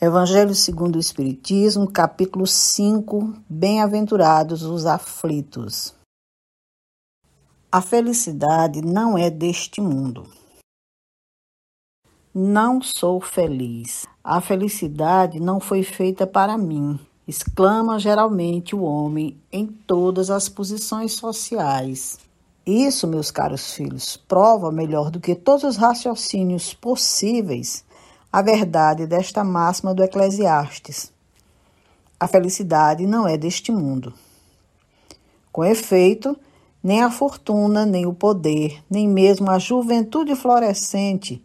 Evangelho 0.00 0.54
segundo 0.56 0.96
o 0.96 0.98
Espiritismo, 0.98 1.88
capítulo 1.88 2.48
5 2.48 3.32
Bem-aventurados 3.48 4.64
os 4.64 4.86
aflitos. 4.86 5.94
A 7.70 7.80
felicidade 7.80 8.82
não 8.82 9.16
é 9.16 9.30
deste 9.30 9.80
mundo. 9.80 10.26
Não 12.34 12.82
sou 12.82 13.20
feliz. 13.20 14.04
A 14.22 14.40
felicidade 14.40 15.38
não 15.38 15.60
foi 15.60 15.84
feita 15.84 16.26
para 16.26 16.58
mim, 16.58 16.98
exclama 17.26 17.96
geralmente 17.96 18.74
o 18.74 18.82
homem 18.82 19.40
em 19.50 19.64
todas 19.64 20.28
as 20.28 20.48
posições 20.48 21.12
sociais. 21.12 22.18
Isso, 22.66 23.06
meus 23.06 23.30
caros 23.30 23.72
filhos, 23.72 24.16
prova 24.16 24.72
melhor 24.72 25.08
do 25.08 25.20
que 25.20 25.36
todos 25.36 25.62
os 25.62 25.76
raciocínios 25.76 26.74
possíveis 26.74 27.84
a 28.34 28.42
verdade 28.42 29.06
desta 29.06 29.44
máxima 29.44 29.94
do 29.94 30.02
Eclesiastes. 30.02 31.12
A 32.18 32.26
felicidade 32.26 33.06
não 33.06 33.28
é 33.28 33.38
deste 33.38 33.70
mundo. 33.70 34.12
Com 35.52 35.64
efeito, 35.64 36.36
nem 36.82 37.00
a 37.00 37.12
fortuna, 37.12 37.86
nem 37.86 38.06
o 38.06 38.12
poder, 38.12 38.82
nem 38.90 39.06
mesmo 39.06 39.48
a 39.48 39.60
juventude 39.60 40.34
florescente 40.34 41.40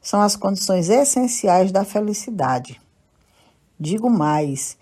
são 0.00 0.22
as 0.22 0.34
condições 0.34 0.88
essenciais 0.88 1.70
da 1.70 1.84
felicidade. 1.84 2.80
Digo 3.78 4.08
mais, 4.08 4.78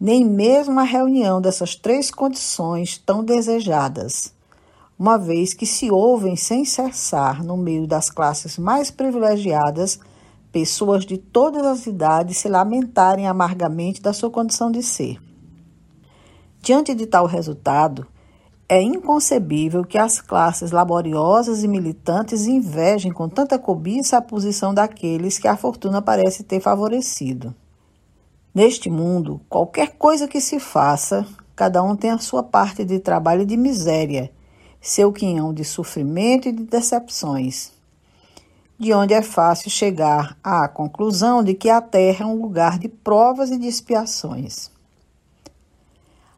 nem 0.00 0.24
mesmo 0.24 0.78
a 0.78 0.84
reunião 0.84 1.40
dessas 1.40 1.74
três 1.74 2.12
condições 2.12 2.98
tão 2.98 3.24
desejadas, 3.24 4.32
uma 4.96 5.18
vez 5.18 5.54
que 5.54 5.66
se 5.66 5.90
ouvem 5.90 6.36
sem 6.36 6.64
cessar 6.64 7.42
no 7.42 7.56
meio 7.56 7.84
das 7.84 8.10
classes 8.10 8.56
mais 8.56 8.92
privilegiadas 8.92 9.98
pessoas 10.52 11.04
de 11.04 11.16
todas 11.16 11.64
as 11.64 11.86
idades 11.86 12.38
se 12.38 12.48
lamentarem 12.48 13.26
amargamente 13.26 14.02
da 14.02 14.12
sua 14.12 14.30
condição 14.30 14.70
de 14.70 14.82
ser. 14.82 15.20
Diante 16.60 16.94
de 16.94 17.06
tal 17.06 17.26
resultado, 17.26 18.06
é 18.68 18.80
inconcebível 18.80 19.84
que 19.84 19.98
as 19.98 20.20
classes 20.20 20.70
laboriosas 20.70 21.64
e 21.64 21.68
militantes 21.68 22.46
invejem 22.46 23.12
com 23.12 23.28
tanta 23.28 23.58
cobiça 23.58 24.16
a 24.16 24.22
posição 24.22 24.72
daqueles 24.72 25.38
que 25.38 25.48
a 25.48 25.56
fortuna 25.56 26.02
parece 26.02 26.44
ter 26.44 26.60
favorecido. 26.60 27.54
Neste 28.54 28.90
mundo, 28.90 29.40
qualquer 29.48 29.96
coisa 29.96 30.28
que 30.28 30.40
se 30.40 30.60
faça, 30.60 31.26
cada 31.56 31.82
um 31.82 31.96
tem 31.96 32.10
a 32.10 32.18
sua 32.18 32.42
parte 32.42 32.84
de 32.84 32.98
trabalho 32.98 33.42
e 33.42 33.46
de 33.46 33.56
miséria, 33.56 34.30
seu 34.80 35.12
quinhão 35.12 35.52
de 35.52 35.64
sofrimento 35.64 36.48
e 36.48 36.52
de 36.52 36.64
decepções 36.64 37.79
de 38.80 38.94
onde 38.94 39.12
é 39.12 39.20
fácil 39.20 39.70
chegar 39.70 40.38
à 40.42 40.66
conclusão 40.66 41.44
de 41.44 41.52
que 41.52 41.68
a 41.68 41.82
Terra 41.82 42.24
é 42.24 42.26
um 42.26 42.40
lugar 42.40 42.78
de 42.78 42.88
provas 42.88 43.50
e 43.50 43.58
de 43.58 43.66
expiações. 43.66 44.70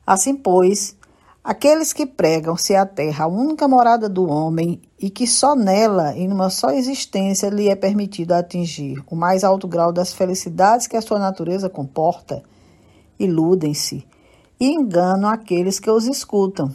Assim, 0.04 0.34
pois, 0.34 0.96
aqueles 1.44 1.92
que 1.92 2.04
pregam 2.04 2.56
ser 2.56 2.74
a 2.74 2.84
Terra 2.84 3.26
a 3.26 3.28
única 3.28 3.68
morada 3.68 4.08
do 4.08 4.28
homem 4.28 4.82
e 4.98 5.08
que 5.08 5.24
só 5.24 5.54
nela, 5.54 6.16
em 6.16 6.32
uma 6.32 6.50
só 6.50 6.70
existência, 6.72 7.48
lhe 7.48 7.68
é 7.68 7.76
permitido 7.76 8.32
atingir 8.32 9.00
o 9.08 9.14
mais 9.14 9.44
alto 9.44 9.68
grau 9.68 9.92
das 9.92 10.12
felicidades 10.12 10.88
que 10.88 10.96
a 10.96 11.00
sua 11.00 11.20
natureza 11.20 11.70
comporta, 11.70 12.42
iludem-se 13.20 14.04
e 14.58 14.66
enganam 14.66 15.30
aqueles 15.30 15.78
que 15.78 15.88
os 15.88 16.06
escutam, 16.06 16.74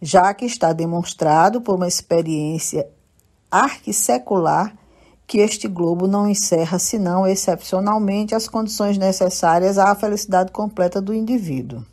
já 0.00 0.32
que 0.32 0.44
está 0.44 0.72
demonstrado 0.72 1.60
por 1.60 1.74
uma 1.74 1.88
experiência 1.88 2.88
arquissecular 3.50 4.74
que 5.26 5.38
este 5.38 5.68
globo 5.68 6.06
não 6.06 6.26
encerra 6.26 6.78
senão 6.78 7.26
excepcionalmente 7.26 8.34
as 8.34 8.48
condições 8.48 8.96
necessárias 8.96 9.76
à 9.76 9.94
felicidade 9.94 10.50
completa 10.52 11.02
do 11.02 11.12
indivíduo. 11.12 11.84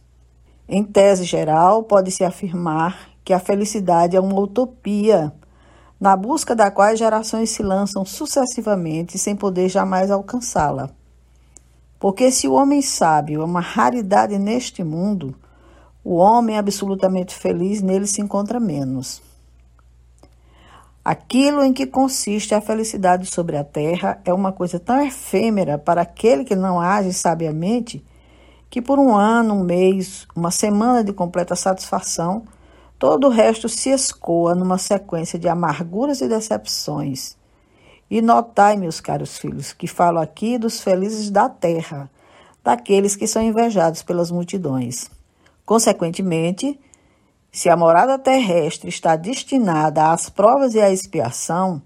Em 0.67 0.83
tese 0.83 1.25
geral, 1.25 1.83
pode-se 1.83 2.23
afirmar 2.23 3.09
que 3.25 3.33
a 3.33 3.39
felicidade 3.39 4.15
é 4.15 4.19
uma 4.19 4.39
utopia, 4.39 5.33
na 5.99 6.15
busca 6.15 6.55
da 6.55 6.71
qual 6.71 6.95
gerações 6.95 7.49
se 7.49 7.61
lançam 7.61 8.05
sucessivamente 8.05 9.17
sem 9.17 9.35
poder 9.35 9.67
jamais 9.67 10.09
alcançá-la. 10.09 10.89
Porque 11.99 12.31
se 12.31 12.47
o 12.47 12.53
homem 12.53 12.81
sábio 12.81 13.41
é 13.41 13.45
uma 13.45 13.61
raridade 13.61 14.37
neste 14.37 14.83
mundo, 14.83 15.35
o 16.03 16.15
homem 16.15 16.57
absolutamente 16.57 17.33
feliz 17.33 17.81
nele 17.81 18.07
se 18.07 18.21
encontra 18.21 18.59
menos. 18.59 19.21
Aquilo 21.05 21.63
em 21.63 21.71
que 21.71 21.85
consiste 21.85 22.55
a 22.55 22.61
felicidade 22.61 23.27
sobre 23.27 23.55
a 23.55 23.63
terra 23.63 24.19
é 24.25 24.33
uma 24.33 24.51
coisa 24.51 24.79
tão 24.79 24.99
efêmera 25.05 25.77
para 25.77 26.01
aquele 26.01 26.43
que 26.43 26.55
não 26.55 26.81
age 26.81 27.13
sabiamente 27.13 28.03
que 28.71 28.81
por 28.81 28.97
um 28.97 29.15
ano, 29.15 29.53
um 29.53 29.63
mês, 29.63 30.27
uma 30.35 30.49
semana 30.49 31.03
de 31.03 31.13
completa 31.13 31.55
satisfação, 31.55 32.43
todo 32.97 33.27
o 33.27 33.29
resto 33.29 33.69
se 33.69 33.91
escoa 33.91 34.55
numa 34.55 34.79
sequência 34.79 35.37
de 35.37 35.47
amarguras 35.47 36.21
e 36.21 36.27
decepções. 36.27 37.37
E 38.09 38.19
notai, 38.19 38.75
meus 38.75 38.99
caros 38.99 39.37
filhos, 39.37 39.73
que 39.73 39.85
falo 39.87 40.17
aqui 40.17 40.57
dos 40.57 40.81
felizes 40.81 41.29
da 41.29 41.47
terra, 41.47 42.09
daqueles 42.63 43.15
que 43.15 43.27
são 43.27 43.43
invejados 43.43 44.01
pelas 44.01 44.31
multidões. 44.31 45.11
Consequentemente, 45.63 46.79
se 47.55 47.69
a 47.69 47.77
morada 47.77 48.19
terrestre 48.19 48.89
está 48.89 49.15
destinada 49.15 50.11
às 50.11 50.29
provas 50.29 50.75
e 50.75 50.81
à 50.81 50.91
expiação, 50.91 51.81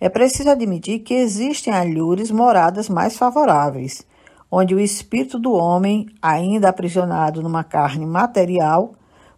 é 0.00 0.08
preciso 0.08 0.50
admitir 0.50 0.98
que 0.98 1.14
existem 1.14 1.72
alhures 1.72 2.28
moradas 2.32 2.88
mais 2.88 3.16
favoráveis, 3.16 4.04
onde 4.50 4.74
o 4.74 4.80
espírito 4.80 5.38
do 5.38 5.52
homem, 5.52 6.08
ainda 6.20 6.70
aprisionado 6.70 7.40
numa 7.40 7.62
carne 7.62 8.04
material, 8.04 8.94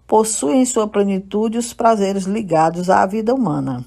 possui 0.06 0.56
em 0.56 0.64
sua 0.64 0.88
plenitude 0.88 1.58
os 1.58 1.74
prazeres 1.74 2.24
ligados 2.24 2.88
à 2.88 3.04
vida 3.04 3.34
humana. 3.34 3.84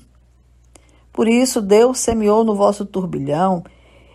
Por 1.12 1.28
isso, 1.28 1.63
Deus 1.63 1.98
semeou 1.98 2.44
no 2.44 2.53
vosso 2.53 2.86
turbilhão 2.86 3.63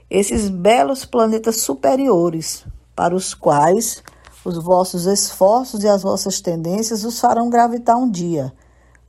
esses 0.09 0.49
belos 0.49 1.05
planetas 1.05 1.63
superiores, 1.63 2.65
para 2.95 3.13
os 3.13 3.35
quais 3.35 4.05
os 4.47 4.57
vossos 4.59 5.07
esforços 5.07 5.83
e 5.83 5.89
as 5.89 6.03
vossas 6.03 6.41
tendências 6.41 7.05
os 7.05 7.19
farão 7.19 7.51
gravitar 7.51 7.97
um 7.97 8.09
dia, 8.09 8.53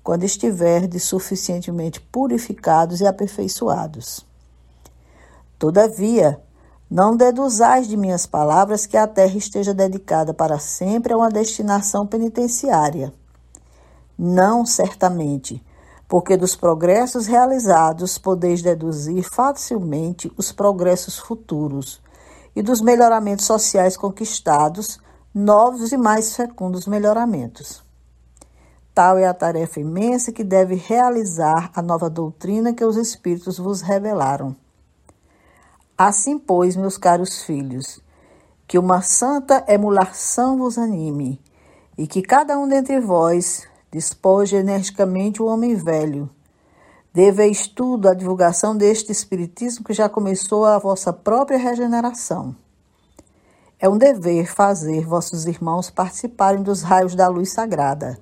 quando 0.04 0.24
estiverdes 0.24 1.04
suficientemente 1.04 2.02
purificados 2.02 3.02
e 3.02 3.06
aperfeiçoados. 3.06 4.26
Todavia, 5.60 6.42
não 6.90 7.16
deduzais 7.16 7.88
de 7.88 7.96
minhas 7.96 8.26
palavras 8.26 8.88
que 8.88 8.98
a 8.98 9.06
terra 9.06 9.38
esteja 9.38 9.76
dedicada 9.76 10.34
para 10.34 10.58
sempre 10.58 11.14
a 11.14 11.18
uma 11.18 11.30
destinação 11.30 12.08
penitenciária. 12.08 13.14
Não, 14.18 14.66
certamente, 14.66 15.64
porque 16.08 16.36
dos 16.36 16.56
progressos 16.56 17.28
realizados 17.28 18.18
podeis 18.18 18.64
deduzir 18.64 19.22
facilmente 19.22 20.32
os 20.36 20.52
progressos 20.52 21.20
futuros, 21.20 22.02
e 22.56 22.64
dos 22.64 22.82
melhoramentos 22.82 23.46
sociais 23.46 23.96
conquistados 23.96 25.00
novos 25.38 25.92
e 25.92 25.98
mais 25.98 26.36
fecundos 26.36 26.88
melhoramentos. 26.88 27.84
Tal 28.92 29.20
é 29.20 29.28
a 29.28 29.36
tarefa 29.36 29.80
imensa 29.80 30.32
que 30.32 30.44
deve 30.44 30.74
realizar 30.74 31.70
a 31.76 31.82
nova 31.84 32.10
doutrina 32.10 32.74
que 32.74 32.84
os 32.84 32.98
Espíritos 32.98 33.60
vos 33.60 33.82
revelaram. 33.82 34.56
Assim, 35.96 36.40
pois, 36.40 36.76
meus 36.76 36.98
caros 36.98 37.44
filhos, 37.44 38.02
que 38.68 38.80
uma 38.80 39.04
santa 39.04 39.64
emulação 39.68 40.58
vos 40.58 40.76
anime, 40.76 41.40
e 41.96 42.08
que 42.08 42.24
cada 42.24 42.58
um 42.58 42.68
dentre 42.68 43.00
vós 43.00 43.68
despoje 43.92 44.56
energicamente 44.56 45.40
o 45.40 45.46
homem 45.46 45.76
velho. 45.76 46.28
Deveis 47.14 47.68
tudo 47.68 48.10
à 48.10 48.16
divulgação 48.16 48.76
deste 48.76 49.12
Espiritismo 49.12 49.86
que 49.86 49.94
já 49.94 50.10
começou 50.10 50.66
a 50.66 50.80
vossa 50.80 51.14
própria 51.14 51.60
regeneração. 51.60 52.56
É 53.80 53.88
um 53.88 53.96
dever 53.96 54.52
fazer 54.52 55.06
vossos 55.06 55.46
irmãos 55.46 55.92
participarem 55.92 56.64
dos 56.64 56.82
raios 56.82 57.14
da 57.14 57.28
luz 57.28 57.52
sagrada. 57.52 58.20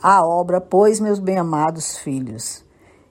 A 0.00 0.24
obra, 0.24 0.60
pois, 0.60 1.00
meus 1.00 1.18
bem-amados 1.18 1.98
filhos, 1.98 2.64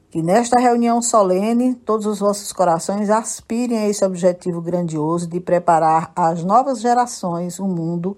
que 0.09 0.21
nesta 0.21 0.57
reunião 0.57 1.01
solene 1.01 1.75
todos 1.75 2.06
os 2.06 2.19
vossos 2.19 2.53
corações 2.53 3.09
aspirem 3.09 3.80
a 3.80 3.89
esse 3.89 4.06
objetivo 4.06 4.62
grandioso 4.62 5.27
de 5.27 5.42
preparar 5.42 6.13
às 6.15 6.42
novas 6.42 6.80
gerações 6.80 7.59
um 7.59 7.68
mundo 7.68 8.15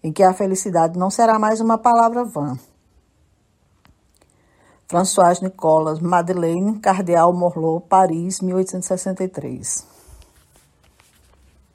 em 0.00 0.12
que 0.12 0.22
a 0.22 0.32
felicidade 0.32 0.96
não 0.96 1.10
será 1.10 1.40
mais 1.40 1.60
uma 1.60 1.76
palavra 1.76 2.24
vã. 2.24 2.56
François 4.86 5.40
Nicolas 5.40 5.98
Madeleine, 5.98 6.78
Cardeal 6.78 7.32
Morlot, 7.32 7.84
Paris, 7.88 8.40
1863 8.40 9.95